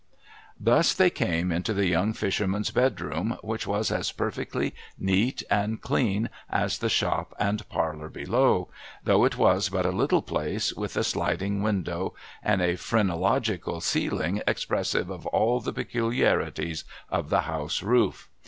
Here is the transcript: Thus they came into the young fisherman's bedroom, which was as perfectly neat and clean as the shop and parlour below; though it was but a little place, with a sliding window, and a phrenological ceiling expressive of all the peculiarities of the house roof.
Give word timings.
Thus 0.59 0.95
they 0.95 1.11
came 1.11 1.51
into 1.51 1.75
the 1.75 1.85
young 1.85 2.13
fisherman's 2.13 2.71
bedroom, 2.71 3.37
which 3.43 3.67
was 3.67 3.91
as 3.91 4.11
perfectly 4.11 4.73
neat 4.97 5.43
and 5.47 5.79
clean 5.79 6.31
as 6.49 6.79
the 6.79 6.89
shop 6.89 7.35
and 7.37 7.69
parlour 7.69 8.09
below; 8.09 8.69
though 9.03 9.25
it 9.25 9.37
was 9.37 9.69
but 9.69 9.85
a 9.85 9.91
little 9.91 10.23
place, 10.23 10.73
with 10.73 10.97
a 10.97 11.03
sliding 11.03 11.61
window, 11.61 12.15
and 12.41 12.63
a 12.63 12.77
phrenological 12.77 13.79
ceiling 13.79 14.41
expressive 14.47 15.11
of 15.11 15.27
all 15.27 15.59
the 15.59 15.71
peculiarities 15.71 16.83
of 17.11 17.29
the 17.29 17.41
house 17.41 17.83
roof. 17.83 18.27